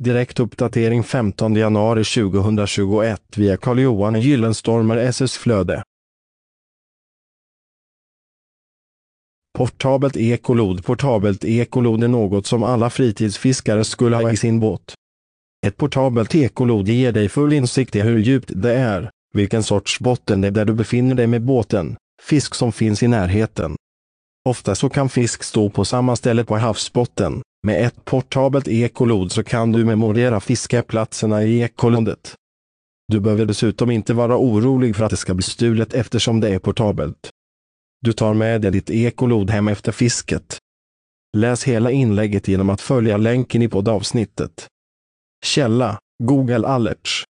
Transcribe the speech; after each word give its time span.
Direkt 0.00 0.40
uppdatering 0.40 1.02
15 1.02 1.54
januari 1.54 2.04
2021 2.04 3.22
via 3.36 3.56
Carl-Johan 3.56 4.20
Gyllenstormer 4.20 4.96
SS 4.96 5.36
Flöde. 5.36 5.82
Portabelt 9.58 10.16
ekolod 10.16 10.84
Portabelt 10.84 11.44
ekolod 11.44 12.04
är 12.04 12.08
något 12.08 12.46
som 12.46 12.62
alla 12.62 12.90
fritidsfiskare 12.90 13.84
skulle 13.84 14.16
ha 14.16 14.32
i 14.32 14.36
sin 14.36 14.60
båt. 14.60 14.94
Ett 15.66 15.76
portabelt 15.76 16.34
ekolod 16.34 16.88
ger 16.88 17.12
dig 17.12 17.28
full 17.28 17.52
insikt 17.52 17.96
i 17.96 18.00
hur 18.00 18.18
djupt 18.18 18.50
det 18.54 18.74
är, 18.74 19.10
vilken 19.34 19.62
sorts 19.62 20.00
botten 20.00 20.40
det 20.40 20.46
är 20.46 20.52
där 20.52 20.64
du 20.64 20.74
befinner 20.74 21.14
dig 21.14 21.26
med 21.26 21.42
båten, 21.42 21.96
fisk 22.22 22.54
som 22.54 22.72
finns 22.72 23.02
i 23.02 23.08
närheten. 23.08 23.76
Ofta 24.48 24.74
så 24.74 24.88
kan 24.88 25.08
fisk 25.08 25.42
stå 25.42 25.70
på 25.70 25.84
samma 25.84 26.16
ställe 26.16 26.44
på 26.44 26.56
havsbotten. 26.56 27.42
Med 27.68 27.86
ett 27.86 28.04
portabelt 28.04 28.68
ekolod 28.68 29.32
så 29.32 29.44
kan 29.44 29.72
du 29.72 29.84
memorera 29.84 30.40
fiskeplatserna 30.40 31.42
i 31.42 31.62
ekolodet. 31.62 32.34
Du 33.08 33.20
behöver 33.20 33.46
dessutom 33.46 33.90
inte 33.90 34.14
vara 34.14 34.36
orolig 34.36 34.96
för 34.96 35.04
att 35.04 35.10
det 35.10 35.16
ska 35.16 35.34
bli 35.34 35.42
stulet 35.42 35.94
eftersom 35.94 36.40
det 36.40 36.48
är 36.48 36.58
portabelt. 36.58 37.30
Du 38.00 38.12
tar 38.12 38.34
med 38.34 38.60
dig 38.60 38.70
ditt 38.70 38.90
ekolod 38.90 39.50
hem 39.50 39.68
efter 39.68 39.92
fisket. 39.92 40.58
Läs 41.36 41.64
hela 41.64 41.90
inlägget 41.90 42.48
genom 42.48 42.70
att 42.70 42.80
följa 42.80 43.16
länken 43.16 43.62
i 43.62 43.68
poddavsnittet. 43.68 44.66
Källa 45.44 45.98
Google 46.22 46.68
Alerts 46.68 47.24